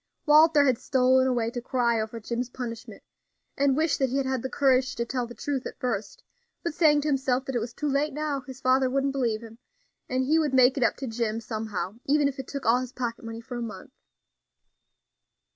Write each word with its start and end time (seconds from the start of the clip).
Walter 0.25 0.65
had 0.65 0.79
stolen 0.79 1.27
away 1.27 1.51
to 1.51 1.61
cry 1.61 2.01
over 2.01 2.19
Jim's 2.19 2.49
punishment, 2.49 3.03
and 3.55 3.77
wish 3.77 3.97
that 3.97 4.09
he 4.09 4.17
had 4.17 4.25
had 4.25 4.41
the 4.41 4.49
courage 4.49 4.95
to 4.95 5.05
tell 5.05 5.27
the 5.27 5.35
truth 5.35 5.67
at 5.67 5.77
first; 5.79 6.23
but 6.63 6.73
saying 6.73 7.01
to 7.01 7.07
himself 7.07 7.45
that 7.45 7.53
it 7.55 7.59
was 7.61 7.71
too 7.71 7.87
late 7.87 8.11
now, 8.11 8.41
his 8.47 8.59
father 8.59 8.89
wouldn't 8.89 9.11
believe 9.13 9.41
him, 9.43 9.59
and 10.09 10.23
he 10.25 10.39
would 10.39 10.55
make 10.55 10.75
it 10.75 10.81
up 10.81 10.95
to 10.97 11.05
Jim 11.07 11.39
somehow, 11.39 11.97
even 12.07 12.27
if 12.27 12.39
it 12.39 12.47
took 12.47 12.65
all 12.65 12.79
his 12.79 12.91
pocket 12.93 13.23
money 13.23 13.41
for 13.41 13.57
a 13.57 13.61
month. 13.61 13.91